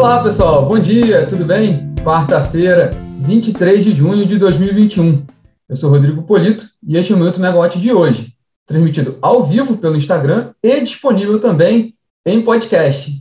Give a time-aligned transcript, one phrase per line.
[0.00, 0.64] Olá, pessoal.
[0.64, 1.94] Bom dia, tudo bem?
[2.02, 2.88] Quarta-feira,
[3.18, 5.26] 23 de junho de 2021.
[5.68, 8.32] Eu sou Rodrigo Polito e este é o Minuto Megawatt de hoje,
[8.64, 11.94] transmitido ao vivo pelo Instagram e disponível também
[12.24, 13.12] em podcast.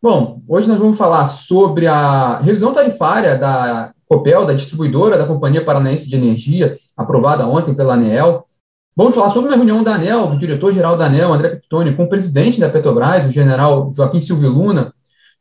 [0.00, 5.64] Bom, hoje nós vamos falar sobre a revisão tarifária da Copel, da distribuidora da Companhia
[5.64, 8.44] Paranaense de Energia, aprovada ontem pela ANEEL.
[8.96, 12.08] Vamos falar sobre uma reunião da ANEL, do diretor-geral da ANEL, André Piptoni, com o
[12.08, 14.94] presidente da Petrobras, o general Joaquim Silvio Luna,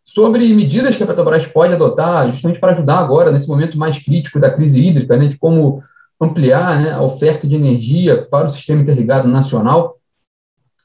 [0.08, 4.40] sobre medidas que a Petrobras pode adotar justamente para ajudar agora, nesse momento mais crítico
[4.40, 5.84] da crise hídrica, né, de como
[6.20, 9.98] ampliar né, a oferta de energia para o sistema interligado nacional.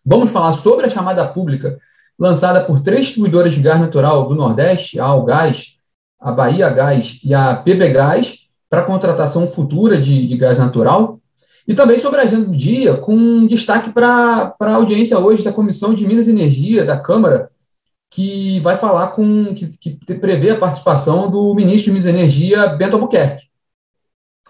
[0.05, 1.79] Vamos falar sobre a chamada pública
[2.19, 5.77] lançada por três distribuidoras de gás natural do Nordeste, a Algás,
[6.21, 11.21] a Bahia Gás e a PB Gás, para contratação futura de, de, gás natural.
[11.67, 15.95] E também sobre a agenda do dia, com destaque para a audiência hoje da Comissão
[15.95, 17.51] de Minas e Energia da Câmara,
[18.13, 22.67] que vai falar com, que, que prevê a participação do ministro de Minas e Energia,
[22.67, 23.47] Bento Albuquerque.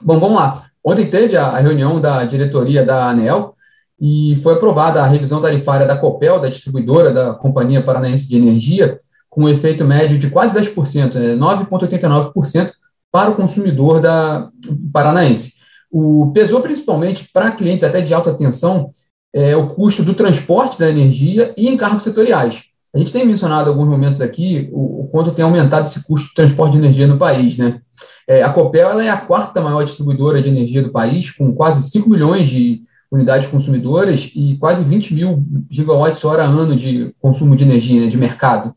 [0.00, 0.64] Bom, vamos lá.
[0.84, 3.55] Ontem teve a, reunião da diretoria da ANEL
[4.00, 8.98] e foi aprovada a revisão tarifária da Copel, da distribuidora da Companhia Paranaense de Energia,
[9.30, 12.72] com um efeito médio de quase 10%, 9,89% né,
[13.12, 14.50] para o consumidor da
[14.92, 15.52] paranaense.
[15.88, 18.90] O, pesou principalmente para clientes até de alta tensão
[19.33, 22.72] é, o custo do transporte da energia e encargos setoriais.
[22.95, 26.35] A gente tem mencionado alguns momentos aqui o, o, quanto tem aumentado esse custo de
[26.35, 27.57] transporte de energia no país.
[27.57, 27.81] Né?
[28.29, 31.89] É, a Copel ela é a quarta maior distribuidora de energia do país, com quase
[31.91, 37.65] 5 milhões de unidades consumidoras e quase 20 mil gigawatts hora ano de consumo de
[37.65, 38.75] energia né, de mercado.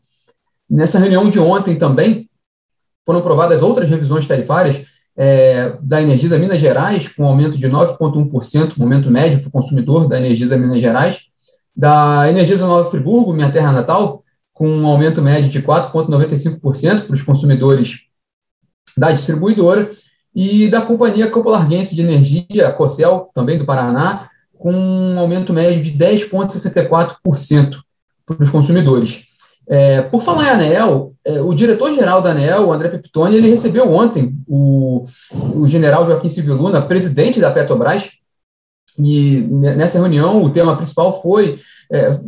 [0.68, 2.28] Nessa reunião de ontem também
[3.04, 4.84] foram aprovadas outras revisões tarifárias
[5.16, 10.06] é, da Energisa Minas Gerais, com um aumento de 9,1%, momento médio para o consumidor
[10.06, 11.20] da Energisa Minas Gerais,
[11.76, 17.22] da Energisa Nova Friburgo, minha terra natal, com um aumento médio de 4,95% para os
[17.22, 18.06] consumidores
[18.96, 19.90] da distribuidora,
[20.36, 24.28] e da Companhia Campo-Larguense de Energia, COCEL, também do Paraná,
[24.58, 27.78] com um aumento médio de 10,64%
[28.26, 29.24] para os consumidores.
[29.66, 33.90] É, por falar em ANEL, é, o diretor-geral da ANEL, o André Peptoni, ele recebeu
[33.90, 35.06] ontem o,
[35.54, 38.10] o general Joaquim Silvio Luna, presidente da Petrobras,
[38.98, 41.58] e nessa reunião o tema principal foi
[41.90, 42.18] é,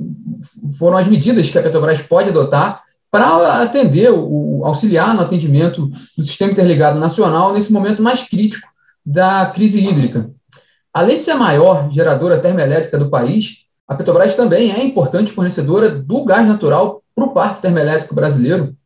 [0.79, 6.25] foram as medidas que a Petrobras pode adotar para atender, o, auxiliar no atendimento do
[6.25, 8.69] sistema interligado nacional nesse momento mais crítico
[9.05, 10.31] da crise hídrica.
[10.93, 15.89] Além de ser a maior geradora termoelétrica do país, a Petrobras também é importante fornecedora
[15.89, 18.77] do gás natural para o parque termoelétrico brasileiro,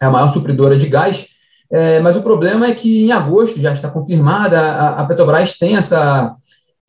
[0.00, 1.26] é a maior supridora de gás,
[1.72, 5.76] é, mas o problema é que em agosto já está confirmada, a, a Petrobras tem
[5.76, 6.36] essa,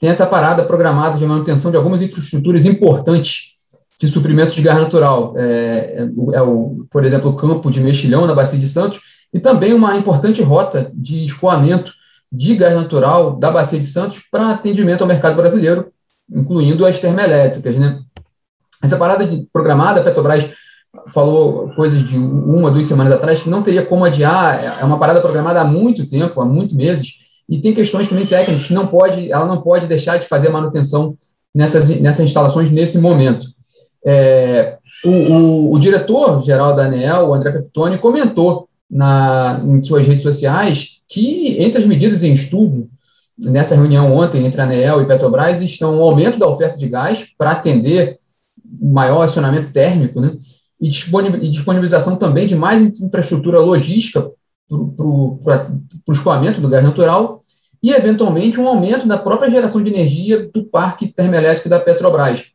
[0.02, 3.52] tem essa parada programada de manutenção de algumas infraestruturas importantes
[4.00, 5.36] de suprimentos de gás natural.
[5.38, 9.00] É, é, é, o, por exemplo, o campo de Mexilhão, na Bacia de Santos,
[9.32, 11.94] e também uma importante rota de escoamento
[12.32, 15.92] de gás natural da Bacia de Santos para atendimento ao mercado brasileiro,
[16.28, 17.78] incluindo as termoelétricas.
[17.78, 18.00] Né?
[18.82, 20.50] Essa parada de, programada, a Petrobras
[21.10, 25.22] falou coisas de uma, duas semanas atrás, que não teria como adiar, é uma parada
[25.22, 29.32] programada há muito tempo, há muitos meses, e tem questões também técnicas que não pode,
[29.32, 31.18] ela não pode deixar de fazer manutenção
[31.54, 33.48] nessas, nessas instalações nesse momento.
[34.06, 40.24] É, o, o, o diretor-geral da ANEL, o André Peptoni, comentou na, em suas redes
[40.24, 42.90] sociais que, entre as medidas em estudo,
[43.38, 47.26] nessa reunião ontem entre a ANEL e Petrobras, estão o aumento da oferta de gás
[47.38, 48.20] para atender
[48.80, 50.38] maior acionamento térmico, né,
[50.80, 54.32] e disponibilização também de mais infraestrutura logística
[54.96, 57.44] para o escoamento do gás natural
[57.84, 62.52] e, eventualmente, um aumento da própria geração de energia do parque termoelétrico da Petrobras.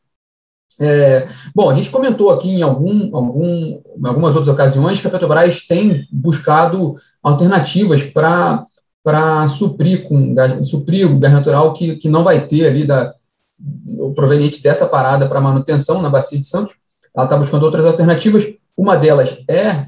[0.79, 5.67] É, bom, a gente comentou aqui em algum, algum, algumas outras ocasiões que a Petrobras
[5.67, 10.07] tem buscado alternativas para suprir,
[10.65, 13.13] suprir o gás natural que, que não vai ter ali da,
[14.15, 16.75] proveniente dessa parada para manutenção na Bacia de Santos.
[17.15, 18.45] Ela está buscando outras alternativas.
[18.77, 19.87] Uma delas é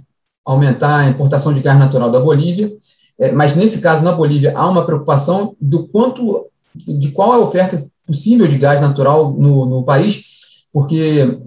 [0.51, 2.73] aumentar a importação de gás natural da Bolívia,
[3.19, 7.41] é, mas nesse caso, na Bolívia, há uma preocupação do quanto, de qual é a
[7.41, 10.39] oferta possível de gás natural no, no país
[10.73, 11.39] porque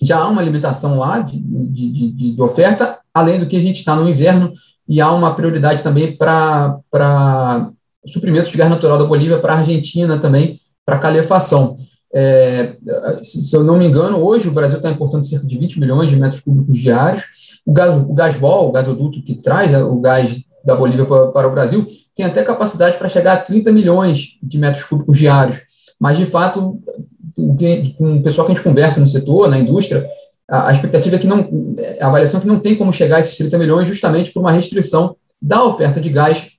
[0.00, 3.78] já há uma limitação lá de, de, de, de oferta, além do que a gente
[3.78, 4.52] está no inverno,
[4.88, 7.70] e há uma prioridade também para
[8.06, 11.76] suprimentos de gás natural da Bolívia para a Argentina também, para calefação.
[12.14, 12.76] É,
[13.22, 16.16] se eu não me engano, hoje o Brasil está importando cerca de 20 milhões de
[16.16, 17.51] metros cúbicos diários.
[17.64, 21.50] O, gás, o gasbol, o gasoduto que traz né, o gás da Bolívia para, o
[21.50, 25.60] Brasil, tem até capacidade para chegar a 30 milhões de metros cúbicos diários.
[25.98, 26.80] Mas, de fato,
[27.36, 30.06] com o pessoal que a gente conversa no setor, na indústria,
[30.48, 31.48] a, a expectativa é que não,
[32.00, 34.52] a avaliação é que não tem como chegar a esses 30 milhões justamente por uma
[34.52, 36.52] restrição da oferta de gás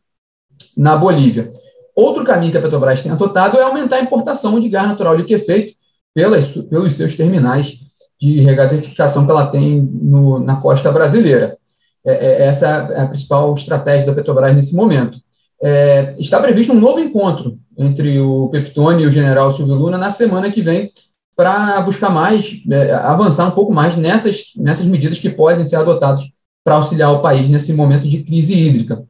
[0.75, 1.51] na Bolívia.
[1.95, 5.75] Outro caminho que a Petrobras tem adotado é aumentar a importação de gás natural liquefeito
[6.13, 7.79] pelas, pelos seus terminais
[8.23, 11.57] de regasificação que ela tem no, na costa brasileira.
[12.05, 15.17] É, é, essa é a principal estratégia da Petrobras nesse momento.
[15.61, 20.09] É, está previsto um novo encontro entre o Peptone e o general Silvio Luna na
[20.09, 20.91] semana que vem
[21.35, 26.21] para buscar mais, é, avançar um pouco mais nessas, nessas medidas que podem ser adotadas
[26.63, 29.03] para auxiliar o país nesse momento de crise hídrica.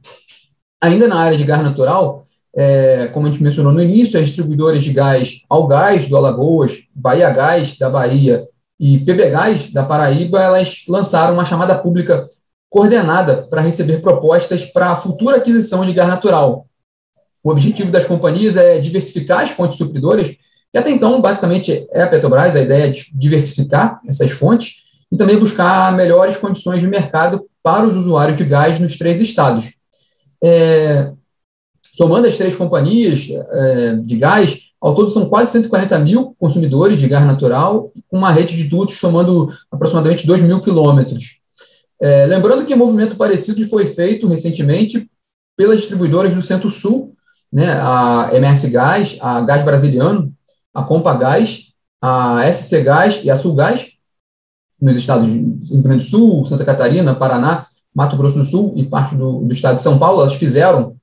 [0.81, 2.25] Ainda na área de gás natural,
[2.55, 7.29] é, como a gente mencionou no início, as distribuidoras de gás Algás do Alagoas, Bahia
[7.29, 8.47] Gás da Bahia
[8.79, 12.27] e PB Gás da Paraíba, elas lançaram uma chamada pública
[12.69, 16.65] coordenada para receber propostas para a futura aquisição de gás natural.
[17.43, 20.35] O objetivo das companhias é diversificar as fontes supridoras,
[20.73, 24.77] e até então, basicamente, é a Petrobras, a ideia é de diversificar essas fontes
[25.11, 29.73] e também buscar melhores condições de mercado para os usuários de gás nos três estados.
[30.43, 31.11] É,
[31.93, 37.07] somando as três companhias é, de gás, ao todo são quase 140 mil consumidores de
[37.07, 41.37] gás natural, com uma rede de dutos somando aproximadamente 2 mil quilômetros.
[42.01, 45.07] É, lembrando que um movimento parecido foi feito recentemente
[45.55, 47.13] pelas distribuidoras do Centro-Sul,
[47.51, 50.33] né, a MS Gás, a Gás Brasiliano,
[50.73, 51.67] a Compa Gás,
[52.01, 53.91] a SC Gás e a Sul Gás,
[54.81, 55.37] nos estados de
[55.71, 59.53] Rio Grande do Sul, Santa Catarina, Paraná, Mato Grosso do Sul e parte do, do
[59.53, 60.97] estado de São Paulo, elas fizeram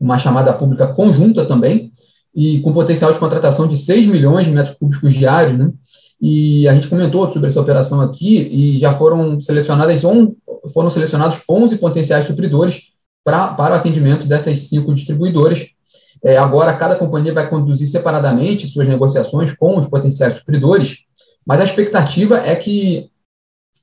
[0.00, 1.90] uma chamada pública conjunta também,
[2.34, 5.72] e com potencial de contratação de 6 milhões de metros cúbicos diários, né?
[6.20, 10.34] E a gente comentou sobre essa operação aqui e já foram selecionadas on,
[10.72, 12.92] foram selecionados 11 potenciais supridores
[13.24, 15.66] pra, para o atendimento dessas cinco distribuidoras.
[16.24, 21.04] É, agora, cada companhia vai conduzir separadamente suas negociações com os potenciais supridores,
[21.46, 23.10] mas a expectativa é que,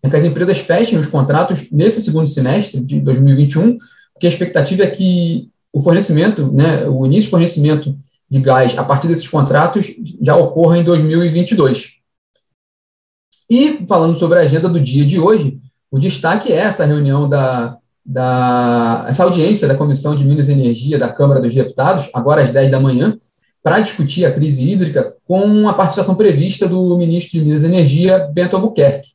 [0.04, 3.78] é que as empresas fechem os contratos nesse segundo semestre de 2021,
[4.14, 7.98] porque a expectativa é que o fornecimento, né, o início de fornecimento
[8.32, 11.96] de gás a partir desses contratos já ocorra em 2022.
[13.50, 15.60] E falando sobre a agenda do dia de hoje,
[15.92, 20.98] o destaque é essa reunião da, da essa audiência da Comissão de Minas e Energia
[20.98, 23.18] da Câmara dos Deputados, agora às 10 da manhã,
[23.62, 28.30] para discutir a crise hídrica com a participação prevista do ministro de Minas e Energia,
[28.32, 29.10] Bento Albuquerque.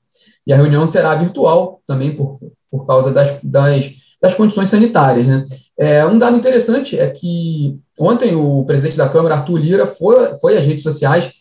[0.47, 2.39] E a reunião será virtual também por,
[2.71, 5.27] por causa das, das, das condições sanitárias.
[5.27, 5.49] Né?
[5.81, 10.59] É, um dado interessante é que ontem o presidente da Câmara, Arthur Lira, foi, foi
[10.59, 11.33] às redes sociais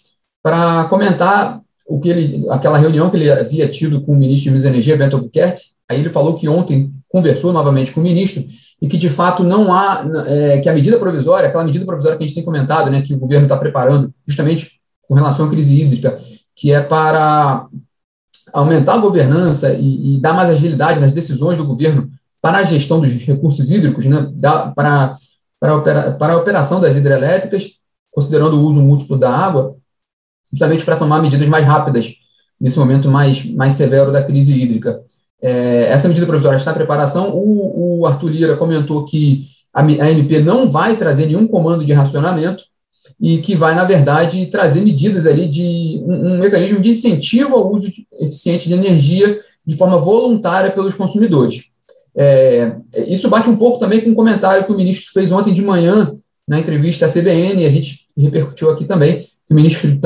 [0.41, 4.50] para comentar o que ele, aquela reunião que ele havia tido com o ministro de
[4.51, 8.45] Minas e Energia, Bento Albuquerque, aí ele falou que ontem conversou novamente com o ministro
[8.81, 12.24] e que, de fato, não há, é, que a medida provisória, aquela medida provisória que
[12.24, 15.81] a gente tem comentado, né, que o governo está preparando justamente com relação à crise
[15.81, 16.18] hídrica,
[16.56, 17.68] que é para
[18.53, 22.09] aumentar a governança e, e dar mais agilidade nas decisões do governo
[22.41, 25.18] para a gestão dos recursos hídricos, né, da, para,
[25.59, 27.71] para, a opera, para a operação das hidrelétricas,
[28.12, 29.75] considerando o uso múltiplo da água,
[30.51, 32.15] justamente para tomar medidas mais rápidas
[32.59, 35.01] nesse momento mais, mais severo da crise hídrica.
[35.41, 37.30] É, essa medida provisória está em preparação.
[37.33, 42.63] O, o Arthur Lira comentou que a, a não vai trazer nenhum comando de racionamento
[43.19, 47.74] e que vai, na verdade, trazer medidas ali de um, um mecanismo de incentivo ao
[47.74, 51.68] uso de, eficiente de energia de forma voluntária pelos consumidores.
[52.21, 52.75] É,
[53.07, 56.13] isso bate um pouco também com um comentário que o ministro fez ontem de manhã
[56.45, 59.97] na entrevista à CBN, e a gente repercutiu aqui também, o ministro,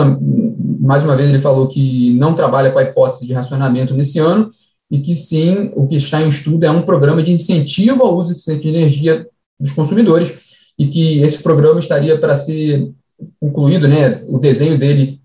[0.79, 4.51] mais uma vez, ele falou que não trabalha com a hipótese de racionamento nesse ano
[4.91, 8.33] e que sim, o que está em estudo é um programa de incentivo ao uso
[8.33, 9.27] eficiente de energia
[9.59, 10.33] dos consumidores
[10.77, 12.91] e que esse programa estaria para ser
[13.39, 15.19] concluído, né, o desenho dele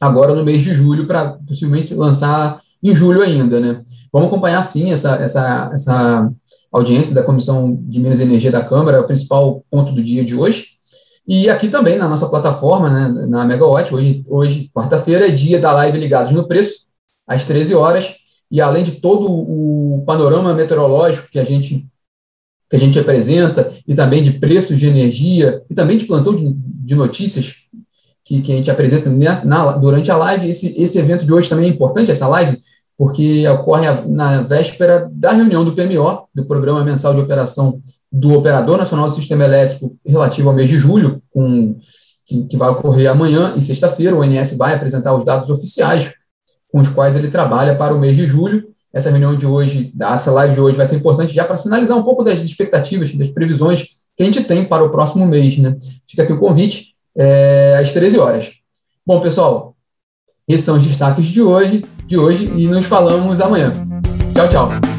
[0.00, 3.82] agora no mês de julho, para possivelmente lançar em julho ainda, né.
[4.16, 6.32] Vamos acompanhar, sim, essa, essa, essa
[6.72, 10.24] audiência da Comissão de Minas e Energia da Câmara, é o principal ponto do dia
[10.24, 10.68] de hoje,
[11.28, 15.70] e aqui também na nossa plataforma, né, na Megawatt, hoje, hoje quarta-feira, é dia da
[15.70, 16.86] live Ligados no Preço,
[17.26, 18.14] às 13 horas,
[18.50, 21.86] e além de todo o panorama meteorológico que a gente
[22.70, 26.52] que a gente apresenta, e também de preços de energia, e também de plantão de,
[26.56, 27.66] de notícias
[28.24, 30.48] que, que a gente apresenta na, na, durante a live.
[30.48, 32.58] Esse, esse evento de hoje também é importante, essa live,
[32.96, 38.78] porque ocorre na véspera da reunião do PMO, do Programa Mensal de Operação do Operador
[38.78, 41.78] Nacional do Sistema Elétrico relativo ao mês de julho, com,
[42.24, 44.16] que, que vai ocorrer amanhã e sexta-feira.
[44.16, 46.12] O ONS vai apresentar os dados oficiais
[46.72, 48.68] com os quais ele trabalha para o mês de julho.
[48.92, 52.02] Essa reunião de hoje, essa live de hoje vai ser importante já para sinalizar um
[52.02, 53.82] pouco das expectativas, das previsões
[54.16, 55.58] que a gente tem para o próximo mês.
[55.58, 55.76] Né?
[56.08, 58.52] Fica aqui o convite, é, às 13 horas.
[59.06, 59.75] Bom, pessoal,
[60.48, 63.72] Esses são os destaques de hoje, de hoje e nos falamos amanhã.
[64.32, 64.95] Tchau, tchau.